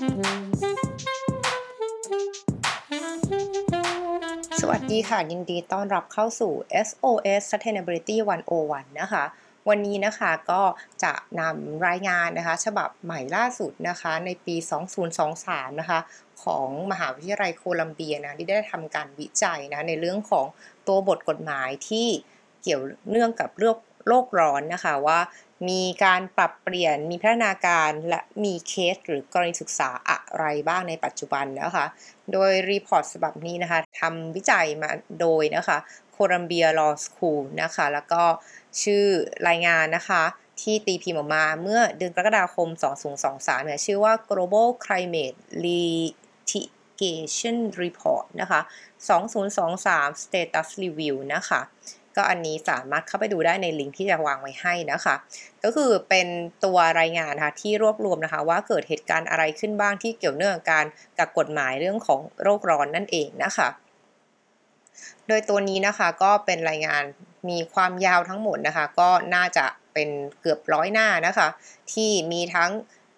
[0.00, 0.02] ส
[4.70, 6.52] วัสดีค่ะ ยินดีต้อนรับเข้าสู่
[6.86, 8.16] SOS Sustainability
[8.58, 9.24] 101 นะคะ
[9.68, 10.62] วันนี้นะคะก็
[11.02, 14.56] จะนำรายงานนะคะฉบับใหม่ล่าสุดนะคะในปี
[15.18, 16.00] 2023 นะคะ
[16.44, 20.46] ของมหาวิทยาลัยโคลัมเบียนะที่ได้ทำการวิจัยนะในเรื่องของ
[20.88, 22.08] ตัวบทกฎหมายที่
[22.62, 23.76] เกี่ยวเนื่องกับเรื่อง
[24.06, 25.20] โลกร้อนนะคะว่า
[25.68, 31.86] มีการปรับเปลี่ยนมีพัฒนาการและมีเคสหรือกรณีศึกษาอะไรบ้างในปัจจุบันนะคะ
[32.32, 35.78] โดย report ฉบับนี้นะคะทำวิจัยมาโดยนะคะ
[36.12, 38.22] Columbia Law School นะคะ แล้วก็
[38.82, 39.04] ชื่อ
[39.48, 40.22] รายงานนะคะ
[40.60, 42.68] ที่ตีพิมพ์ออกมาเมื่อเดือนกรกฎาคม
[43.18, 48.60] 2023 เนี่ยชื่อว่า Global Climate Litigation Report นะคะ
[49.42, 51.60] 2023 Status Review นะคะ
[52.16, 55.14] ก็อันนี้สามารถเข้าไปดูได้ในลิงก์ที่จะวางไว้ให้นะคะ
[55.64, 56.26] ก็คือเป็น
[56.64, 60.84] ตัวรายงานนะคะที่รวบรวมนะคะ ว่าเกิดเหตุการณ์อะไรขึ้นบ้างที่เกี่ยวเนื่องกับการ
[61.18, 63.68] กับกฎหมายเรื่องของโรคร้อนนั่นเองนะคะ
[65.28, 67.02] โดยตัวนี้นะคะก็เป็นรายงาน
[67.48, 70.08] มีความยาวทั้งหมดนะคะ ก็น่าจะเป็น
[70.40, 71.48] เกือบร้อยหน้านะคะ
[71.92, 72.70] ที่มีทั้ง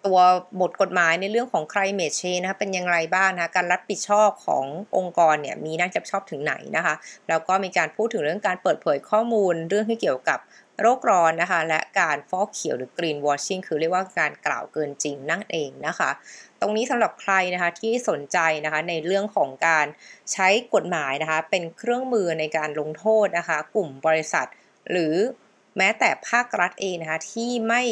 [0.05, 0.19] ตัว
[0.61, 4.65] บทกฎหมายในเรื่องของ climate change นะคะเป็นยังไงบ้างนะการรับผิดชอบของ
[4.97, 6.95] องค์กรเนี่ยมีนักรับผิดชอบถึงไหนนะคะ
[7.29, 10.39] แล้วก็มีการพูดถึงเรื่องการเปิดเผยข้อมูลเรื่องที่เกี่ยวกับ
[10.81, 16.09] โรคร้อนนะคะ และการฟอกเขียวหรือ green washing คือเรียกว่าการกล่าวเกินจริงนั่นเองนะคะ
[16.61, 19.87] ตรงนี้สำหรับใครนะคะที่สนใจนะคะในเรื่องของการ
[20.33, 24.47] ใช้กฎหมายนะคะ เป็นเครื่องมือในการลงโทษนะคะ กลุ่มบริษัท
[24.91, 25.15] หรือ
[25.77, 27.83] แม้แต่ภาครัฐเองนะคะที่ไม่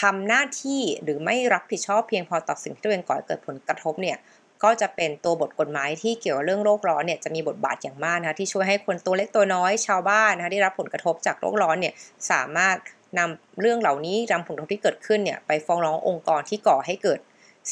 [0.00, 4.16] ทำหน้าที่หรือไม่รับผิดชอบเพียงพอต่อสิ่งที่ตัวเองก่อเกิดผลกระทบเนี่ย
[4.64, 11.94] ก็จะเป็นตัวบทกฎหมายที่เกี่ยวกับเรื่องโลกร้อนเนี่ยจะมีบทบาทอย่างมากนะที่ช่วยให้คนตัวเล็กตัวน้อยชาวบ้านนะคะที่รับผลกระทบจากโลกร้อนเนี่ย
[12.30, 12.76] สามารถ
[13.18, 17.20] นำเรื่องเหล่านี้นำผลกระทบที่เกิดขึ้นเนี่ยไปฟ้องร้ององค์กรที่ก่อให้เกิด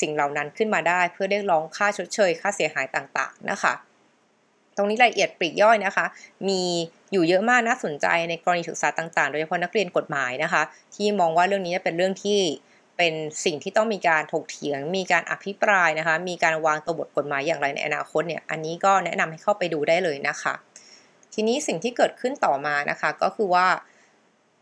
[0.00, 3.74] สิ่งเหล่านั้นขึ้นมาได้ เพื่อเรียกร้องค่าชดเชย ค่าเสียหายต่างๆนะคะ
[4.76, 6.06] ตรงนี้รายละเอียดปลีกย่อยนะคะ
[6.48, 6.62] มี
[7.12, 10.62] อยู่เยอะมากน่าสนใจในกรณีศึกษาต่างๆ โดยเฉพาะนักเรียนกฎหมายนะคะ
[10.94, 12.40] ที่มองว่าเรื่องนี้เป็นเรื่องที่
[12.96, 13.14] เป็น
[13.44, 20.54] สิ่งที่ต้องมีการถกเถียง มีการอภิปรายนะคะ มีการวางตัวบทกฎหมายอย่างไรในอนาคตเนี่ย อันนี้ก็แนะนำให้เข้าไปดูได้เลยนะคะ
[21.34, 23.66] ทีนี้สิ่งที่เกิดขึ้นต่อมานะคะ ก็คือว่า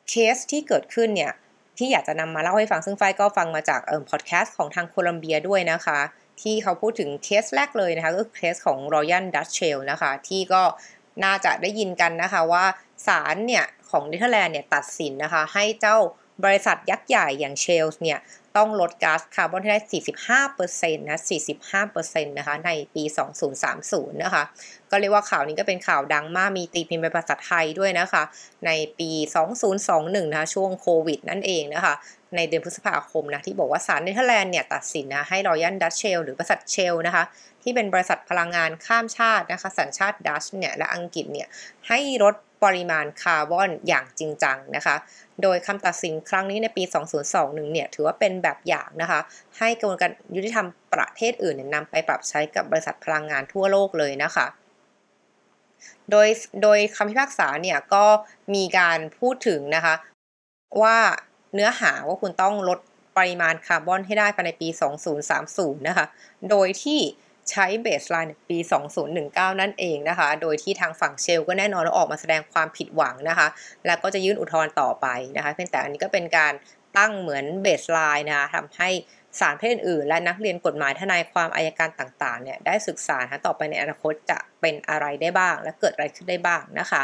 [0.08, 1.32] เคสที่เกิดขึ้นเนี่ย
[1.78, 5.98] ที่อยากจะนำมาเล่าให้ฟังซึ่งไฟก็ฟังมาจากเอ่อพอดแคสต์ของทางโคลัมเบียด้วยนะคะ
[6.40, 10.62] ที่เขาพูดถึงเคสแรกเลยนะคะ ก็คือเคสของ Royal Dutch Shell นะคะ ที่ก็
[11.24, 12.64] น่าจะได้ยินกันนะคะว่า
[13.06, 15.96] ศาลเนี่ยของเนเธอร์แลนด์เนี่ยตัดสินนะคะ ให้เจ้า
[16.44, 18.18] บริษัทยักษ์ใหญ่อย่างเชลล์เนี่ย
[18.56, 19.80] ต้องลดก๊าซคาร์บอนที่ได้
[20.58, 21.20] 45%นะ
[21.82, 23.04] 45%นะคะในปี
[23.62, 24.42] 2030 นะคะ
[24.90, 28.22] ก็เรียกว่าข่าวนี้ก็เป็นข่าวดังมาก มีตีพิมพ์เป็นภาษาไทยด้วยนะคะ
[28.66, 29.10] ในปี
[29.70, 31.94] 2021 นะคะ ช่วงโควิดนั่นเองนะคะ
[32.36, 37.24] ในเดือนพฤษภาคมนะ ที่บอกว่าศาลเนเธอร์แลนด์เนี่ยตัดสินนะให้ Royal Dutch Shell หรือบริษัทเชลล์นะคะ
[37.62, 41.48] ที่เป็นบริษัทพลังงานข้ามชาตินะคะสัญชาติดัตช์เนี่ยและอังกฤษเนี่ย
[41.88, 44.96] ให้ลด ปริมาณคาร์บอนอย่างจริงจังนะคะ
[45.42, 46.82] โดยคำตัดสินครั้งนี้ในปี
[47.28, 49.20] 2021 เนี่ยถือว่าเป็นแบบอย่างนะคะ
[49.58, 54.46] ให้กระบวนการยุติธรรมประเทศอื่นนำไปปรับใช้กับบริษัทพลังงานทั่วโลกเลยนะคะ
[56.10, 56.28] โดย
[56.62, 58.04] โดยคำพิพากษาเนี่ยก็
[58.54, 59.94] มีการพูดถึงนะคะ
[60.82, 60.96] ว่า
[61.54, 62.78] เนื้อหาว่าคุณต้องลด
[63.16, 64.68] ปริมาณคาร์บอนให้ได้ภายในปี
[65.28, 66.06] 2030 นะคะ
[66.50, 67.00] โดยที่
[67.50, 68.58] ใช้ baseline ปี
[69.08, 73.48] 2019 นั่นเองนะคะ โดยที่ทางฝั่งเชลล์ก็แน่นอนออกมาแสดงความผิดหวังนะคะ
[73.86, 76.52] แล้วก็จะยื่นอุทธรณ์ต่อไปนะคะ เพียงแต่อันนี้ก็เป็นการ
[76.98, 78.88] ตั้งเหมือน baseline นะคะทำให้
[79.40, 87.02] ศาลเคสอื่นและนักเรียนกฎหมายทนายความอัยการต่างๆเนี่ยได้ศึกษาต่อไปในอนาคตจะเป็นอะไรได้บ้าง และเกิดอะไรขึ้นได้บ้างนะคะ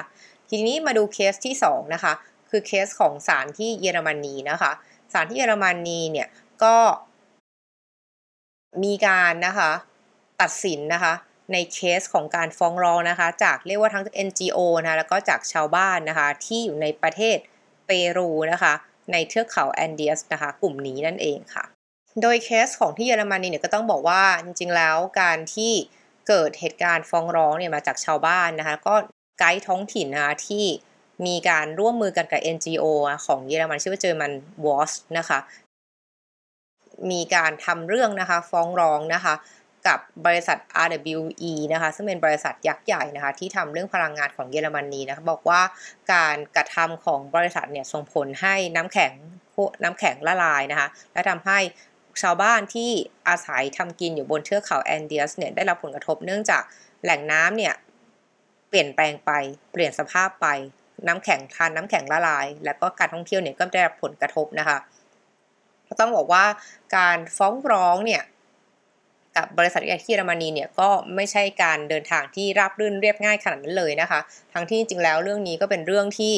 [0.50, 2.12] ทีนี้มาดูเคสที่2นะคะ
[2.50, 4.72] คือเคสของศาลที่เยอรมนีนะคะ
[5.12, 6.28] ศาลที่เยอรมนีเนี่ย
[6.64, 6.76] ก็
[8.84, 9.70] มีการนะคะ
[10.40, 11.14] ตัดสินนะคะ
[11.52, 17.36] ในเคสของการฟ้องร้องนะคะ จากเรียกว่าทั้ง NGO นะะแล้วก็จากชาวบ้านนะคะ ที่อยู่ในประเทศ
[17.86, 18.72] เปรูนะคะ
[19.12, 21.64] ในเทือกเขาแอนเดียสนะคะ กลุ่มนี้นั่นเองค่ะ
[22.22, 25.72] โดยเคสของที่เยอรมนีเนี่ยก็ต้องบอกว่าจริงๆแล้วการที่
[26.28, 28.94] เกิดเหตุการณ์ฟ้องร้องเนี่ยมาจากชาวบ้านนะคะ ก็
[29.38, 30.64] ไกด์ท้องถิ่นนะคะที่
[31.26, 32.84] มีการร่วมมือกันกับ NGO
[33.26, 34.32] ของเยอรมันชื่อว่าเจอมัน
[34.64, 35.38] วอสนะคะ
[37.10, 39.34] มีการทำเรื่องนะคะฟ้องร้องนะคะ
[39.88, 45.60] กับบริษัท RWE นะคะซึ่งเป็นบริษัทยักษ์ใหญ่นะคะที่ทำเรื่องพลังงานของเยอรมนีนะคะบอกว่า
[46.12, 49.12] การกระทำของบริษัทเนี่ยส่งผลให้น้ำแข็ง
[49.82, 51.58] น้ำแข็งละลายนะคะและทำให้
[52.22, 52.90] ชาวบ้านที่
[53.28, 56.62] อาศัยทำกินอยู่บนเทือกเขาแอนเดียสเนี่ยได้รับผลกระทบเนื่องจาก
[57.02, 57.74] แหล่งน้ำเนี่ย
[58.68, 59.30] เปลี่ยนแปลงไป
[59.72, 60.46] เปลี่ยนสภาพไป
[61.06, 64.78] น้ำแข็งทานน้ำแข็งละลาย แล้วก็การท่องเที่ยวเนี่ยก็ได้รับผลกระทบนะคะ
[66.00, 66.44] ต้องบอกว่า
[66.96, 68.22] การฟ้องร้องเนี่ย
[69.38, 74.20] กับบริษัทใหญ่ที่เยอรมนีเนี่ยก็ไม่ใช่การเดินทางที่ราบรื่นเรียบง่ายขนาดนั้นเลยนะคะ
[74.52, 76.34] ทั้งที่จริงแล้วเรื่องนี้ก็เป็นเรื่องที่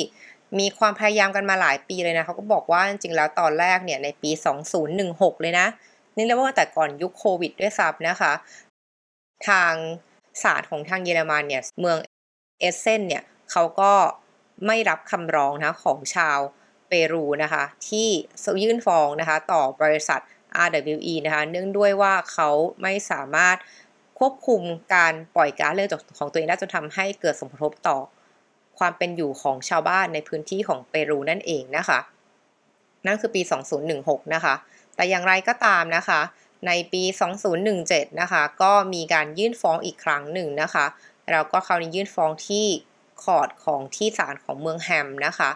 [0.58, 4.31] มีความพยายามกันมาหลายปีเลยนะเขาก็บอกว่าจริงแล้วตอนแรกเนี่ยในปี
[4.87, 5.67] 2016 เลยนะ
[6.17, 8.32] นี่เรียกว่าแต่ก่อนยุคโควิดด้วยซ้ำนะคะ
[9.49, 9.75] ทาง
[10.43, 11.99] ศาลของทางเยอรมันเนี่ยเมือง
[12.61, 13.93] เอเซนเนี่ยเขาก็
[14.67, 16.38] ไม่รับคำร้องนะของชาว
[16.88, 18.08] เปรูนะคะ ที่
[18.62, 20.20] ยื่นฟ้องนะคะ ต่อบริษัท
[20.67, 22.49] RWE นะคะเนื่องด้วยว่าเขา
[22.82, 23.56] ไม่สามารถ
[24.19, 24.62] ควบคุม
[24.94, 25.88] การปล่อยก๊าซเรือน
[26.19, 27.99] ของตัวเองได้จนทำให้เกิดสมผลกระทบต่อ
[28.79, 31.99] ความเป็นอยู่ของชาวบ้านในพื้นที่ของเปรูนั่นเองนะคะ
[33.06, 33.43] นั่นคือปี
[33.88, 34.55] 2016 นะคะ
[34.97, 36.20] แต่อย่างไรก็ตามนะคะ
[36.67, 37.03] ในปี
[37.62, 40.87] 2017 นะคะ ก็มีการยื่นฟ้องอีกครั้งหนึ่งนะคะ
[41.31, 42.67] แล้วก็คราวนี้ยื่นฟ้องที่
[43.23, 45.50] คอร์ดของที่ศาลของเมืองแฮมนะคะ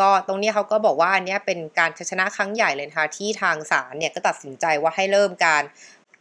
[0.00, 5.62] ก็ตรงนี้เขาก็บอกว่าอันนี้เป็นการชนะครั้งใหญ่เลยนะคะที่ทางศาลเนี่ยก็ตัดสินใจว่าให้เริ่มการ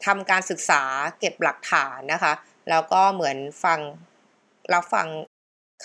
[0.05, 0.83] ทำการศึกษา
[1.19, 2.33] เก็บหลักฐานนะคะ
[2.69, 3.79] แล้วก็เหมือนฟัง
[4.73, 5.07] รับฟัง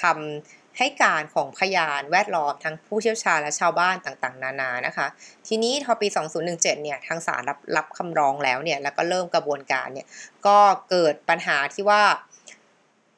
[0.03, 5.07] คำให้การของพยานแวดล้อมทั้งผู้เชี่ยวชาญและชาวบ้านต่างๆ นานานะคะ
[5.47, 6.09] ทีนี้พอปี
[6.41, 10.07] 2017 เนี่ยทางศาลรับรับคำร้องแล้วเนี่ยแล้วก็เริ่มกระบวนการเนี่ย
[10.47, 10.59] ก็
[10.91, 12.03] เกิดปัญหาที่ว่า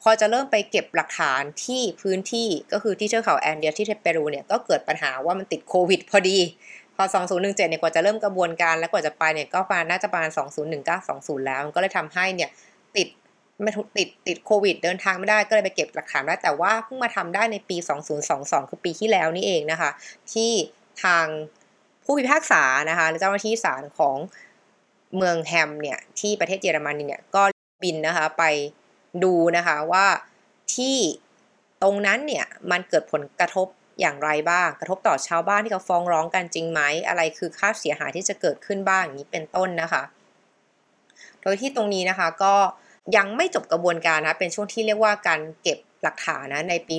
[0.08, 6.38] อจะเริ่มไปเก็บหลักฐานที่พื้นที่ก็คือที่เทือกเขาแอนเดียที่เปรูเนี่ยก็เกิดปัญหาว่ามันติดโควิดพอดี
[6.96, 10.38] พอ 2017 เนี่ยกว่าจะเริ่มกระบวนการและกว่าจะไปเนี่ยก็ประมาณน่าจะประมาณ 2019
[11.08, 12.50] 20 แล้ว มันก็เลยทำให้เนี่ย
[12.96, 13.08] ติด
[13.62, 17.76] ไม่ติดติดโควิด เดินทางไม่ได้ก็เลยไปเก็บหลักฐานได้แต่ว่าเพิ่งมาทำได้ในปี
[18.24, 19.90] 2022 คือปีที่แล้วนี่เองนะคะ
[20.32, 20.50] ที่
[21.04, 21.26] ทาง
[22.04, 24.16] ผู้พิพากษานะคะเจ้าหน้าที่ศาลของ
[25.16, 27.42] เมืองแฮมเนี่ยที่ประเทศเยอรมนีเนี่ยก็
[27.84, 28.44] บินนะคะไป
[29.24, 30.06] ดูนะคะว่า
[30.74, 30.96] ที่
[31.82, 33.66] ตรงนั้นเนี่ยมันเกิดผลกระทบ
[34.00, 40.02] อย่างไรบ้าง กระทบต่อชาวบ้านที่เขาฟ้องร้องกันจริงไหม อะไรคือค่าเสียหายที่จะเกิดขึ้นบ้างอย่างนี้เป็นต้นนะคะ
[41.42, 42.54] โดยที่ตรงนี้นะคะก็
[43.16, 46.96] ยังไม่จบกระบวนการนะเป็นช่วงที่เรียกว่าการเก็บ หลักฐานนะในปี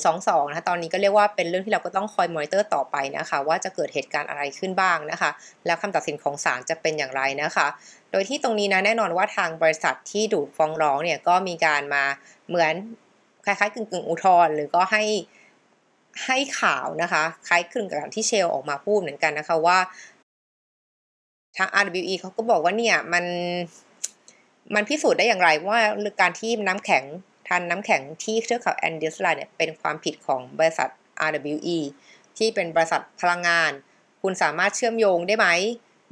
[0.00, 5.30] 2022นะคะตอนนี้ก็เรียกว่าเป็นเรื่องที่เราก็ต้องคอยมอนิเตอร์ต่อไปนะคะ ว่าจะเกิดเหตุการณ์อะไรขึ้นบ้างนะคะ
[5.66, 7.66] แล้วคำตัดสินของศาลจะเป็นอย่างไรนะคะ
[8.10, 12.04] โดยที่ตรงนี้นะแน่นอนว่าทางบริษัทที่ดูฟ้องร้องเนี่ยก็มีการมา
[12.48, 12.72] เหมือน
[13.44, 15.04] คล้ายๆกึ่งๆอุทธรณ์หรือก็ให้
[16.26, 19.78] ให้ข่าวนะคะคล้ายคลึงกับที่เชลออกมาพูดเหมือนกันนะคะว่า
[21.56, 23.24] ทาง RWE เขาก็บอกว่าเนี่ยมัน
[24.74, 25.78] มันพิสูจน์ได้อย่างไรว่า
[26.20, 27.04] การที่น้ำแข็ง
[27.50, 30.88] ทันน้ำแข็งที่เทือกเขาแอนเดีสไลเนี่ยเป็นความผิดของบริษัท
[31.28, 31.78] RWE
[32.38, 33.72] ที่เป็นบริษัทพลังงาน
[34.22, 35.46] คุณสามารถเชื่อมโยงได้ไหม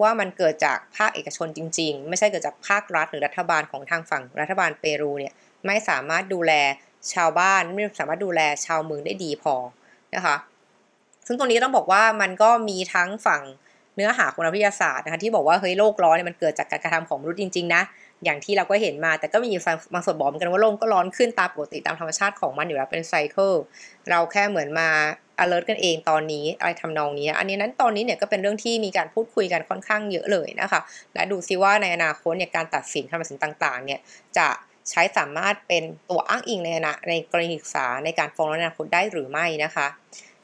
[0.02, 5.32] ว่ามันเกิดจากภาคเอกชนจริง ๆ ไม่ใช่เกิดจากภาครัฐหรือรัฐบาลของทางฝั่งรัฐบาลเปรูเนี่ย
[5.66, 6.52] ไม่สามารถดูแล
[7.14, 9.54] ชาวบ้านไม่สามารถดูแลชาวเมืองได้ดีพอ
[10.14, 10.36] นะคะ
[11.26, 13.42] ซึ่งตรงนี้ต้องบอกว่ามันก็มีทั้งฝั่ง
[13.94, 17.82] เนื้อหาของนักวิทยาศาสตร์นะคะที่บอกว่าเฮ้ยโลกร้อนเนี่ยมันเกิดจากการกระทำของมนุษย์จริงๆนะ
[18.24, 19.48] อย่างที่เราก็เห็นมาแต่ก็มี
[19.94, 23.52] บางส่วนบอกเหมือนกันว่าโลกก็ร้อนขึ้นตามปกติตามธรรมชาติของมันอยู่แล้วเป็นไซเคิล
[24.10, 24.88] เราแค่เหมือนมา
[25.42, 30.80] alert กันเองตอนนี้อะไรทำนองนี้ อันนี้นั้นตอนนี้เนี่ยก็เป็นเรื่องที่มีการพูดคุยกันค่อนข้างเยอะเลยนะคะ
[31.14, 34.00] และดูซิว่าในอนาคตเนี่ยการตัดสินคำตัดสินต่างๆ เนี่ย
[34.38, 34.48] จะ
[34.90, 36.70] ใช้สามารถเป็นตัวอ้างอิงใน
[37.08, 39.86] ในกรณีศึกษาในการฟ้องร้องอนาคตได้หรือไม่นะคะ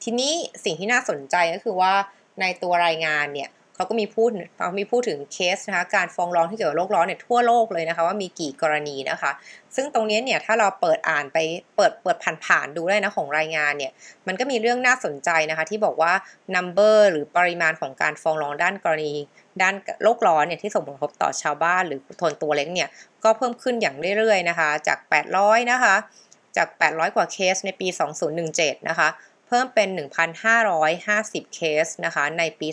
[0.03, 0.33] ทีนี้
[0.65, 1.93] สิ่งที่น่าสนใจก็คือว่า
[2.41, 9.31] ในตัวรายงานเนี่ย เขาก็มีพูดเขามีพูดถึงเคสนะคะการฟ้องร้องที่เกี่ยวกับโลกร้อนเนี่ยทั่วโลกเลยนะคะว่ามีกี่กรณีนะคะ
[9.77, 11.39] ซึ่งตรงนี้เนี่ยถ้าเราเปิดอ่านไป
[11.77, 13.93] เปิดเปิดผ่านๆดูได้นะของรายงานเนี่ย
[14.27, 16.13] มันก็มีเรื่องน่าสนใจนะคะที่บอกว่า
[16.55, 19.15] number หรือปริมาณของการฟ้องร้องด้านกรณี
[19.63, 22.89] ด้านโลกร้อนเนี่ยที่ส่งผลกระทบต่อชาวบ้านหรือทนตัวเล็กเนี่ย
[23.25, 24.99] ก็เพิ่มขึ้นอย่างเรื่อยๆนะคะจาก
[25.35, 25.95] 800 นะคะ
[26.57, 27.89] จาก 800 กว่าเคสในปี
[28.39, 29.09] 2017 นะคะ
[29.49, 29.89] เพิ่มเป็น
[30.71, 32.69] 1,550 เคสนะคะในปี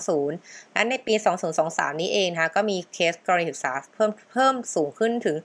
[0.00, 1.14] 2020 และในปี
[1.58, 5.36] 2023 นี้เองนะคะก็มีเคสกรณีศึกษาเพิ่มเพิ่มสูงขึ้นถึง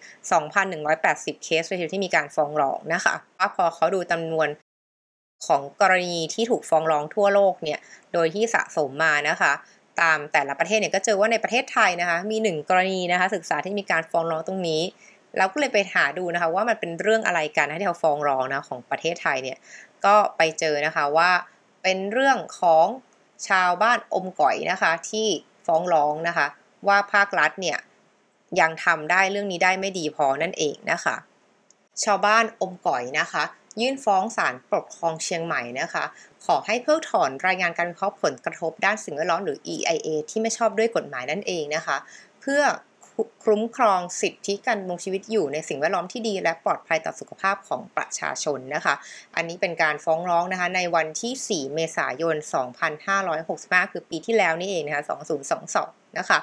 [0.67, 4.47] 2,180 เคสเลยที่มีการฟ้องร้องนะคะว่าพอเขาดูจำนวน
[5.47, 7.79] ของกรณีที่ถูกฟ้องร้องทั่วโลกเนี่ย
[8.13, 9.51] โดยที่สะสมมานะคะ
[10.01, 14.81] ตามแต่ละประเทศเนี่ยก็เจอว่าในประเทศไทยนะคะมีหนึ่งกรณีนะคะศึกษาที่มีการฟ้องร้องตรงนี้
[15.37, 19.57] เราก็เลยไปหาดูนะคะว่ามันเป็นเรื่องอะไรกันที่เขาฟ้องร้องนะของประเทศไทยเนี่ย
[20.05, 21.31] ก็ไปเจอนะคะว่า
[21.83, 22.85] เป็นเรื่องของ
[23.47, 25.27] ชาวบ้านอมก่อยนะคะที่
[25.65, 26.47] ฟ้องร้องนะคะ
[26.87, 27.77] ว่าภาครัฐเนี่ย
[28.59, 31.15] ยังทำได้เรื่องนี้ได้ไม่ดีพอนั่นเองนะคะ
[32.03, 33.43] ชาวบ้านอมก่อยนะคะ
[33.81, 36.03] ยื่นฟ้องศาลปกครองเชียงใหม่นะคะ
[36.45, 41.97] ขอให้เพิกถอนรายงานการวิเคราะห์ผลกระทบด้านสิ่งแวดล้อมหรือ EIA ที่ไม่ชอบด้วยกฎหมายนั่นเองนะคะ
[42.41, 42.61] เพื่อ
[43.43, 48.93] คุ้มครองสิทธิการดำรงชีวิตอยู่ในสิ่งแวดล้อมที่ดี และปลอดภัยต่อสุขภาพของประชาชนนะคะ
[49.35, 52.35] อันนี้เป็นการฟ้องร้องนะคะในวันที่ 4 เมษายน
[53.13, 55.03] 2565 คือปีที่แล้วนี่เองนะคะ
[55.59, 56.39] 2022 นะคะ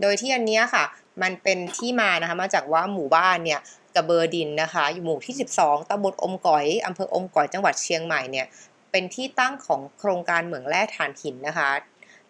[0.00, 0.84] โดยที่อันนี้ค่ะ
[1.22, 3.60] มันเป็นที่มานะคะมาจากว่าหมู่บ้านเนี่ย
[3.94, 8.46] กระเบอร์ดินนะคะ อยู่หมู่ที่ 12ตำบลอมก๋อยอำเภออมก๋อยจังหวัดเชียงใหม่เนี่ย
[8.90, 11.68] เป็นที่ตั้งของโครงการเหมืองแร่ถ่านหินนะคะ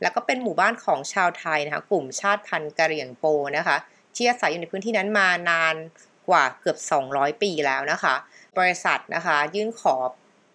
[0.04, 3.24] แล้วก็เป็นหมู่บ้านของชาวไทยนะคะกลุ่มชาติพันธุ์กะเหรี่ยงโป
[3.56, 3.76] นะคะ
[4.16, 5.74] ที่อาศัยอยู่ในพื้นที่นั้นมานาน
[6.28, 6.78] กว่าเกือบ
[7.10, 8.14] 200 ปีแล้วนะคะ
[8.58, 9.96] บริษัทนะคะยื่นขอ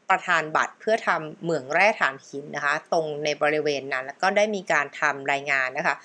[0.10, 5.96] ประธานบัตรเพื่อทำเหมืองแร่ถ่านหินนะคะ ตรงในบริเวณนั้น แล้วก็ได้มีการทำรายงานนะคะ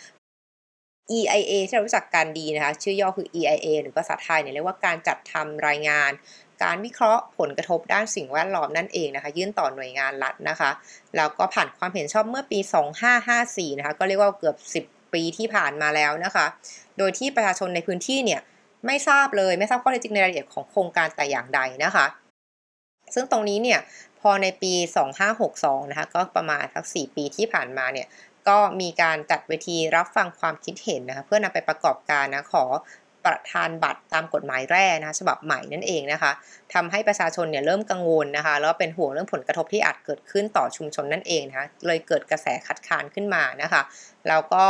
[1.19, 6.11] EIA ที่เรารู้จักกันดีนะคะ ชื่อย่อคือ EIA หรือภาษาไทยเนี่ยเรียกว่าการจัดทำรายงาน
[6.63, 10.71] การวิเคราะห์ผลกระทบด้านสิ่งแวดล้อมนั่นเองนะคะ ยื่นต่อหน่วยงานรัฐนะคะ
[11.17, 12.59] แล้วก็ผ่านความเห็นชอบเมื่อปี
[13.19, 14.57] 2554 นะคะ ก็เรียกว่าเกือบ
[14.87, 16.47] 10 ปีที่ผ่านมาแล้วนะคะ
[16.99, 18.41] โดยที่ประชาชนในพื้นที่เนี่ย
[18.87, 22.07] ไม่ทราบเลยไม่ทราบข้อเท็จจริงในรายละเอียดของโครงการแต่อย่างใดนะคะ
[23.15, 23.81] ซึ่งตรงนี้เนี่ย
[24.21, 24.73] พอในปี
[25.33, 28.07] 2562 นะคะ ก็ประมาณสัก 4 ปีที่ผ่านมาเนี่ย
[28.49, 32.65] ก็มีการจัดเวทีรับฟังความคิดเห็นนะคะเพื่อนำไปประกอบการนะขอ
[33.27, 36.33] ประธานบัตรตามกฎหมายแร่นะฉบับใหม่นั่นเองนะคะ
[36.75, 43.83] ทำให้ประชาชนเนี่ยเริ่มกังวลนะคะ แล้วเป็นห่วงเรื่องผลกระทบที่อาจเกิดขึ้นต่อชุมชนนั่นเองนะคะเลยเกิดกระแสคัดค้านขึ้นมานะคะ
[44.29, 44.65] แล้วก็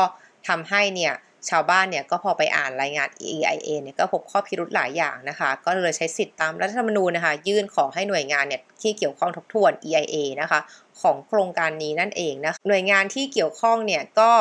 [0.49, 1.13] ทำให้เนี่ย
[1.51, 10.61] ชาวบ้านเนี่ยก็พอไปอ่านรายงาน EIA เนี่ยก็พบข้อพิรุธหลายอย่างนะคะ ก็เลยใช้สิทธิ์ตามรัฐธรรมนูญนะคะ ยื่นขอให้หน่วยงานเนี่ยที่เกี่ยวข้องทบทวน EIA นะคะ
[11.01, 14.33] ของโครงการนี้นั่นเองนะหน่วยงานที่เกี่ยวข้องเนี่ยก็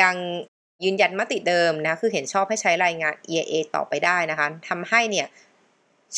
[0.00, 0.14] ยัง
[0.84, 5.26] ยืนยันมติเดิมนะคือเห็นชอบให้ใช้รายงาน EIA ต่อไปได้นะคะทำให้เนี่ย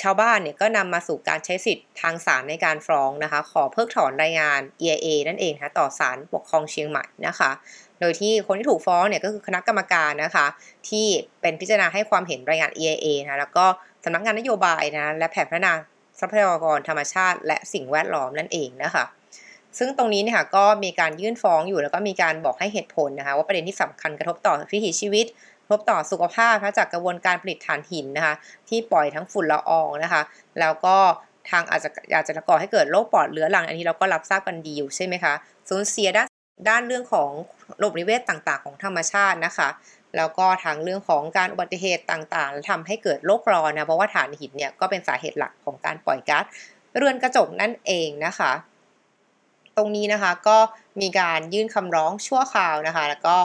[0.01, 7.51] ชาวบ้านเนี่ยก็นำมาสู่การใช้สิทธิ์ทางศาลในการฟ้องนะคะ ขอเพิกถอนรายงาน EIA นั่นเองนะะต่อศาลปกครองเชียงใหม่นะคะ
[8.01, 10.47] โดยที่คนที่ถูกฟ้องเนี่ยก็คือคณะกรรมการนะคะ
[10.89, 11.07] ที่
[11.41, 13.67] เป็นพิจารณาให้ความเห็นรายงาน EIA นะแล้วก็
[14.05, 15.73] สำนักงานนโยบายนะและแผนพัฒนา
[16.21, 19.05] ทรัพยากรธรรมชาติ และสิ่งแวดล้อมนั่นเองนะคะ
[19.79, 25.27] ซึ่งตรงนี้เนี่ยค่ะก็มีการยื่นฟ้องอยู่แล้วก็มีการบอกให้เหตุผลนะคะ ว่าประเด็นที่สำคัญกระทบต่อวิถีชีวิต
[25.63, 28.35] กระทบต่อสุขภาพจากกระบวนการผลิตถ่านหินนะคะ
[28.69, 30.23] ที่ปล่อยทั้งฝุ่นละอองนะคะ
[30.61, 30.97] แล้วก็
[31.51, 35.33] ทางอาจจะอาจจะก่อให้เกิดโรคปอดเรื้อรัง อันนี้เราก็รับทราบกันดีอยู่ใช่ไหมคะ
[35.69, 36.30] สูญเสียด้าน
[36.69, 37.31] ด้านเรื่องของ
[37.81, 39.69] ระบบนิเวศต่างๆ ของธรรมชาตินะคะ
[40.17, 46.45] แล้วก็ทางเรื่องของการอุบัติเหตุต่างๆทำให้เกิดโลกร้อนนะ เพราะว่าถ่านหินเนี่ยก็เป็นสาเหตุหลักของการปล่อยก๊าซ
[46.97, 48.53] เรือนกระจกนั่นเองนะคะ
[49.77, 50.59] ตรงนี้นะคะก็
[51.01, 53.37] มีการยื่นคำร้องชั่วคราวนะคะ แล้วก็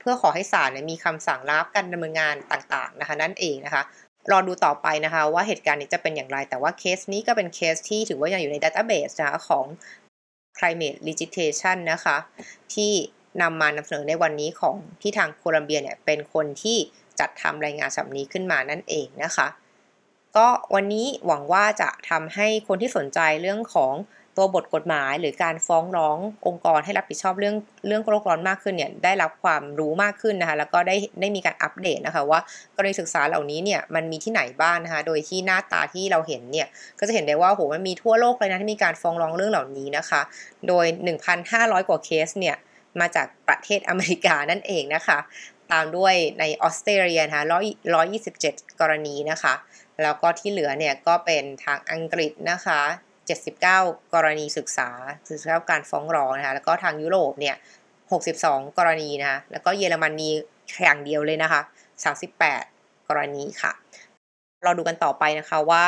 [0.00, 3.82] เพื่อขอให้ศาลมีคำสั่งรับการดำเนินงานต่างๆนะคะ นั่นเองนะคะ
[4.30, 9.66] รอดูต่อไปนะคะว่าเหตุการณ์นี้จะเป็นอย่างไร แต่ว่าเคสนี้ก็เป็นเคสที่ถือว่ายังอยู่ในดัตต้าเบสนะคะของ
[10.58, 12.16] climate legislation นะคะ
[12.74, 12.92] ที่
[13.42, 16.78] นำมานำเสนอในวันนี้ของที่ทางโคลัมเบียเนี่ยเป็นคนที่
[17.20, 19.46] จัดทำรายงานฉบับนี้ขึ้นมานั่นเองนะคะ
[20.36, 23.94] ก็วันนี้หวังว่าจะทำให้คนที่สนใจเรื่องของ
[24.38, 32.40] ตัวบทกฎหมายหรือการฟ้องร้ององค์กรให้รับผิดชอบเรื่องเรื่องโลกร้อนมากขึ้นเนี่ยได้รับความรู้มากขึ้นนะคะแล้วก็ได้ได้มีการอัปเดตนะคะว่า
[32.76, 36.66] กรณีศึกษาเหล่านี้เนี่ยมันมีที่ไหนบ้างนะคะโดยที่หน้าตาที่เราเห็นเนี่ย
[36.98, 40.20] ก็จะเห็นได้ว่าโหมันมีทั่วโลกเลยนะที่มีการฟ้องร้องเรื่องเหล่านี้นะคะ
[40.68, 40.86] โดย
[41.38, 42.56] 1,500 กว่าเคสเนี่ย
[43.00, 45.18] มาจากประเทศอเมริกานั่นเองนะคะ
[45.72, 47.44] ตามด้วยในออสเตรเลียนะคะ
[48.12, 49.54] 127 กรณีนะคะ
[50.02, 52.80] แล้วก็ที่เหลือเนี่ยก็เป็นทางอังกฤษนะคะ
[53.28, 54.90] 79 กรณีศึกษา
[55.30, 57.56] ศึกษาการฟ้องร้องนะคะแล้วก็ทางยุโรปเนี่ย
[58.16, 60.30] 62 กรณีนะคะแล้วก็เยอรมนี
[60.82, 61.60] อย่างเดียวเลยนะคะ
[62.34, 63.72] 38 กรณีค่ะ
[64.64, 65.82] เราดูกันต่อไปนะคะว่า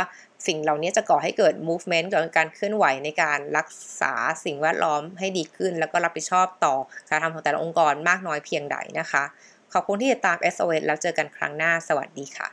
[0.46, 3.68] สิ่งเหล่านี้จะก่อให้เกิด movement เกิดการเคลื่อนไหวในการรัก
[4.00, 4.12] ษา
[4.44, 6.74] สิ่งแวดล้อมให้ดีขึ้น แล้วก็รับผิดชอบต่อ
[7.10, 9.24] การทำของแต่ละองค์กรมากน้อยเพียงใดนะคะ
[9.72, 12.48] ขอบคุณที่ติดตาม SOS แล้วเจอกันครั้งหน้า สวัสดีค่ะ